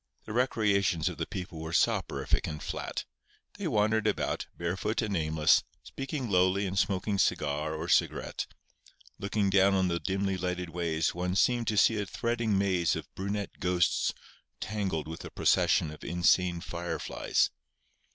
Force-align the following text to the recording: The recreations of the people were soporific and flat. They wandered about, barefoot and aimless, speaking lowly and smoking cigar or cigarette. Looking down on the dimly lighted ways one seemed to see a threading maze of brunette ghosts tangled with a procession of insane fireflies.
The 0.25 0.33
recreations 0.33 1.09
of 1.09 1.17
the 1.19 1.27
people 1.27 1.59
were 1.59 1.73
soporific 1.73 2.47
and 2.47 2.59
flat. 2.59 3.05
They 3.59 3.67
wandered 3.67 4.07
about, 4.07 4.47
barefoot 4.57 4.99
and 5.03 5.15
aimless, 5.15 5.63
speaking 5.83 6.27
lowly 6.27 6.65
and 6.65 6.75
smoking 6.75 7.19
cigar 7.19 7.75
or 7.75 7.87
cigarette. 7.87 8.47
Looking 9.19 9.51
down 9.51 9.75
on 9.75 9.89
the 9.89 9.99
dimly 9.99 10.37
lighted 10.39 10.69
ways 10.71 11.13
one 11.13 11.35
seemed 11.35 11.67
to 11.67 11.77
see 11.77 12.01
a 12.01 12.07
threading 12.07 12.57
maze 12.57 12.95
of 12.95 13.13
brunette 13.13 13.59
ghosts 13.59 14.11
tangled 14.59 15.07
with 15.07 15.23
a 15.23 15.29
procession 15.29 15.91
of 15.91 16.03
insane 16.03 16.61
fireflies. 16.61 17.51